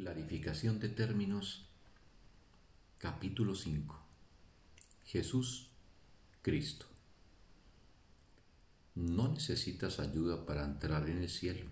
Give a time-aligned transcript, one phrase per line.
[0.00, 1.66] Clarificación de términos,
[2.96, 4.00] capítulo 5.
[5.04, 5.68] Jesús,
[6.40, 6.86] Cristo.
[8.94, 11.66] No necesitas ayuda para entrar en el cielo,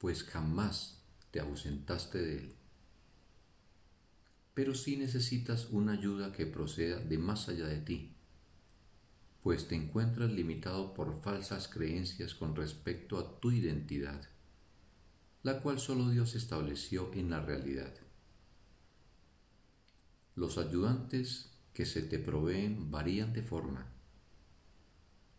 [0.00, 0.98] pues jamás
[1.30, 2.54] te ausentaste de él.
[4.52, 8.12] Pero sí necesitas una ayuda que proceda de más allá de ti,
[9.42, 14.28] pues te encuentras limitado por falsas creencias con respecto a tu identidad
[15.44, 17.92] la cual solo Dios estableció en la realidad.
[20.34, 23.86] Los ayudantes que se te proveen varían de forma,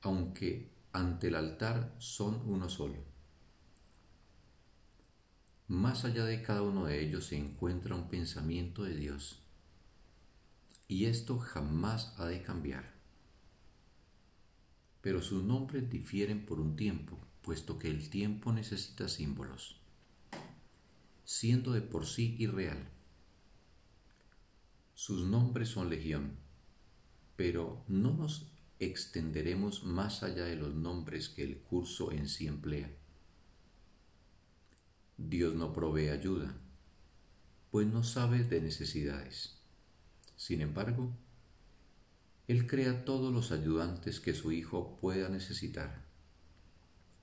[0.01, 3.03] aunque ante el altar son uno solo.
[5.67, 9.41] Más allá de cada uno de ellos se encuentra un pensamiento de Dios,
[10.87, 12.93] y esto jamás ha de cambiar.
[15.01, 19.81] Pero sus nombres difieren por un tiempo, puesto que el tiempo necesita símbolos
[21.25, 22.87] siendo de por sí irreal.
[24.93, 26.37] Sus nombres son legión,
[27.35, 32.95] pero no nos extenderemos más allá de los nombres que el curso en sí emplea.
[35.17, 36.55] Dios no provee ayuda,
[37.71, 39.57] pues no sabe de necesidades.
[40.35, 41.11] Sin embargo,
[42.47, 46.04] Él crea todos los ayudantes que su Hijo pueda necesitar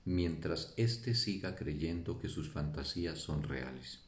[0.05, 4.01] mientras éste siga creyendo que sus fantasías son reales.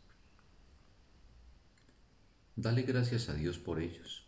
[2.56, 4.26] Dale gracias a Dios por ellos,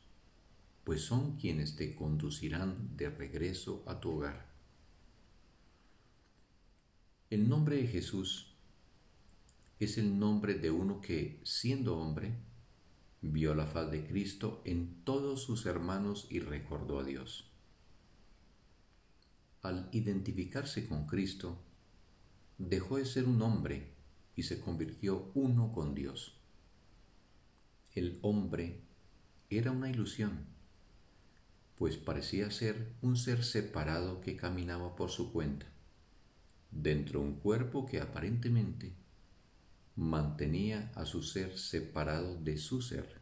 [0.83, 4.47] pues son quienes te conducirán de regreso a tu hogar.
[7.29, 8.53] El nombre de Jesús
[9.79, 12.33] es el nombre de uno que, siendo hombre,
[13.21, 17.51] vio la faz de Cristo en todos sus hermanos y recordó a Dios
[19.67, 21.61] al identificarse con Cristo,
[22.57, 23.91] dejó de ser un hombre
[24.35, 26.37] y se convirtió uno con Dios.
[27.93, 28.81] El hombre
[29.49, 30.45] era una ilusión,
[31.75, 35.67] pues parecía ser un ser separado que caminaba por su cuenta,
[36.71, 38.93] dentro de un cuerpo que aparentemente
[39.95, 43.19] mantenía a su ser separado de su ser,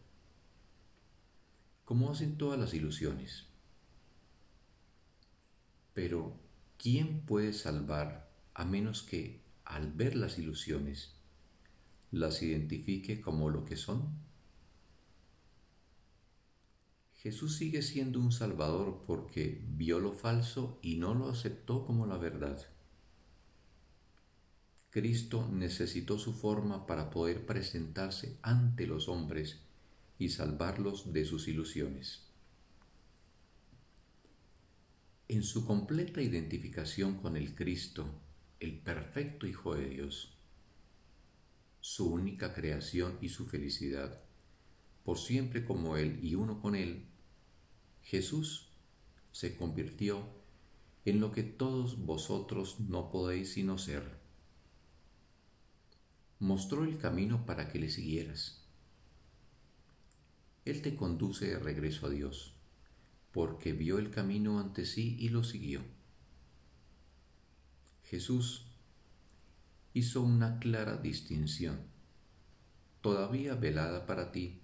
[1.86, 3.55] como hacen todas las ilusiones.
[5.96, 6.38] Pero,
[6.78, 11.16] ¿quién puede salvar a menos que, al ver las ilusiones,
[12.12, 14.10] las identifique como lo que son?
[17.14, 22.18] Jesús sigue siendo un Salvador porque vio lo falso y no lo aceptó como la
[22.18, 22.62] verdad.
[24.90, 29.62] Cristo necesitó su forma para poder presentarse ante los hombres
[30.20, 32.35] y salvarlos de sus ilusiones.
[35.28, 38.06] En su completa identificación con el Cristo,
[38.60, 40.38] el perfecto Hijo de Dios,
[41.82, 44.22] su única creación y su felicidad,
[45.04, 47.08] por siempre como Él y uno con Él,
[48.04, 48.70] Jesús
[49.32, 50.28] se convirtió
[51.06, 54.04] en lo que todos vosotros no podéis sino ser.
[56.38, 58.64] Mostró el camino para que le siguieras.
[60.66, 62.56] Él te conduce de regreso a Dios
[63.36, 65.82] porque vio el camino ante sí y lo siguió.
[68.04, 68.66] Jesús
[69.94, 71.82] hizo una clara distinción,
[73.02, 74.62] todavía velada para ti,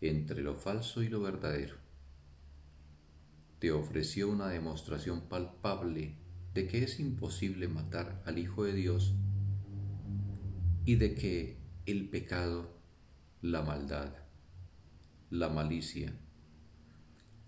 [0.00, 1.76] entre lo falso y lo verdadero.
[3.60, 6.16] Te ofreció una demostración palpable
[6.52, 9.14] de que es imposible matar al Hijo de Dios
[10.84, 12.76] y de que el pecado,
[13.40, 14.16] la maldad,
[15.30, 16.12] la malicia,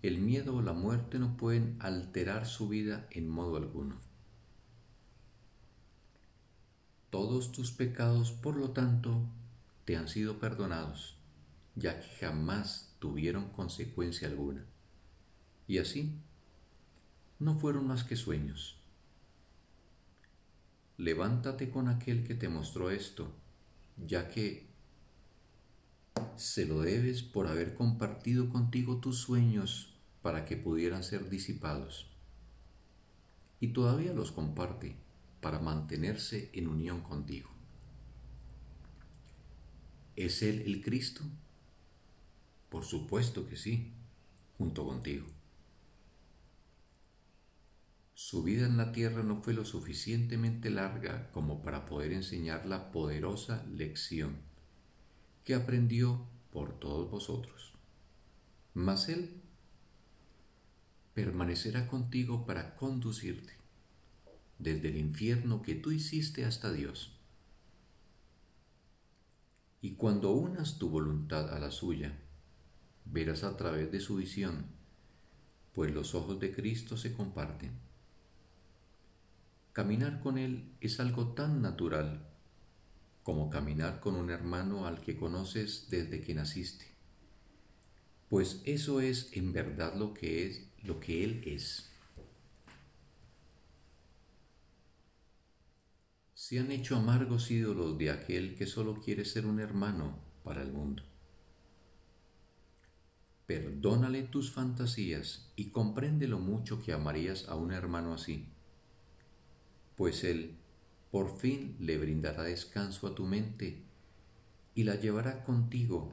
[0.01, 3.95] el miedo o la muerte no pueden alterar su vida en modo alguno.
[7.09, 9.21] Todos tus pecados, por lo tanto,
[9.85, 11.17] te han sido perdonados,
[11.75, 14.65] ya que jamás tuvieron consecuencia alguna.
[15.67, 16.19] Y así,
[17.39, 18.77] no fueron más que sueños.
[20.97, 23.31] Levántate con aquel que te mostró esto,
[24.05, 24.66] ya que
[26.37, 32.07] se lo debes por haber compartido contigo tus sueños para que pudieran ser disipados.
[33.59, 34.95] Y todavía los comparte
[35.41, 37.49] para mantenerse en unión contigo.
[40.15, 41.21] ¿Es Él el Cristo?
[42.69, 43.93] Por supuesto que sí,
[44.57, 45.25] junto contigo.
[48.13, 52.91] Su vida en la tierra no fue lo suficientemente larga como para poder enseñar la
[52.91, 54.47] poderosa lección
[55.47, 57.71] que aprendió por todos vosotros.
[58.73, 59.41] Mas Él
[61.13, 63.53] permanecerá contigo para conducirte
[64.59, 67.17] desde el infierno que tú hiciste hasta Dios.
[69.79, 72.19] Y cuando unas tu voluntad a la suya,
[73.05, 74.65] verás a través de su visión,
[75.71, 77.71] pues los ojos de Cristo se comparten.
[79.71, 82.26] Caminar con Él es algo tan natural
[83.27, 86.85] como caminar con un hermano al que conoces desde que naciste,
[88.29, 91.91] pues eso es en verdad lo que es lo que Él es.
[96.35, 100.71] Se han hecho amargos ídolos de aquel que solo quiere ser un hermano para el
[100.71, 101.03] mundo.
[103.45, 108.47] Perdónale tus fantasías y comprende lo mucho que amarías a un hermano así,
[109.97, 110.55] pues él
[111.11, 113.83] por fin le brindará descanso a tu mente
[114.75, 116.11] y la llevará contigo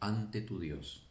[0.00, 1.06] ante tu Dios.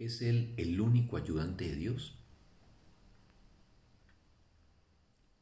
[0.00, 2.18] ¿Es Él el único ayudante de Dios?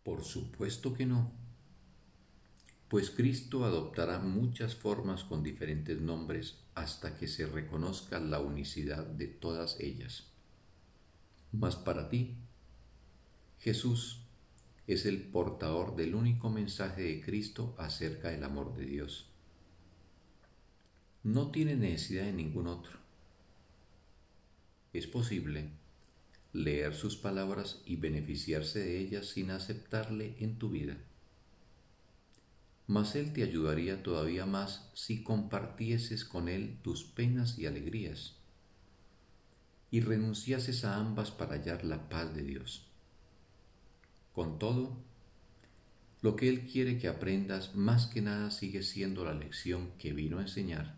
[0.02, 1.30] Por supuesto que no,
[2.88, 9.28] pues Cristo adoptará muchas formas con diferentes nombres hasta que se reconozca la unicidad de
[9.28, 10.24] todas ellas.
[11.52, 12.22] Mas para ti,
[13.60, 14.20] Jesús
[14.86, 19.26] es el portador del único mensaje de Cristo acerca del amor de Dios.
[21.24, 22.98] No tiene necesidad de ningún otro.
[24.92, 25.70] Es posible
[26.52, 30.96] leer sus palabras y beneficiarse de ellas sin aceptarle en tu vida.
[32.86, 38.36] Mas Él te ayudaría todavía más si compartieses con Él tus penas y alegrías
[39.90, 42.87] y renunciases a ambas para hallar la paz de Dios.
[44.38, 44.96] Con todo,
[46.20, 50.38] lo que Él quiere que aprendas más que nada sigue siendo la lección que vino
[50.38, 50.94] a enseñar,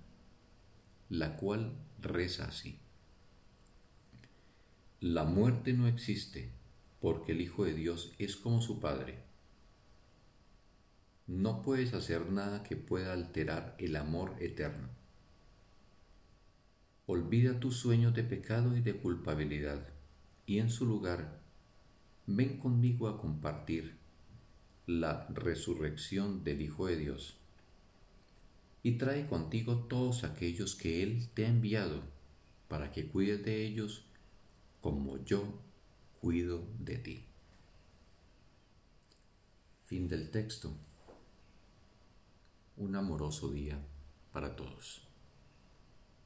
[1.08, 1.72] la cual
[2.02, 2.78] reza así.
[5.00, 6.50] La muerte no existe
[7.00, 9.20] porque el Hijo de Dios es como su Padre.
[11.26, 14.90] No puedes hacer nada que pueda alterar el amor eterno.
[17.06, 19.88] Olvida tus sueños de pecado y de culpabilidad
[20.44, 21.39] y en su lugar
[22.36, 23.96] ven conmigo a compartir
[24.86, 27.36] la resurrección del Hijo de Dios
[28.82, 32.02] y trae contigo todos aquellos que Él te ha enviado
[32.68, 34.04] para que cuides de ellos
[34.80, 35.44] como yo
[36.20, 37.24] cuido de ti.
[39.86, 40.72] Fin del texto.
[42.76, 43.78] Un amoroso día
[44.32, 45.09] para todos.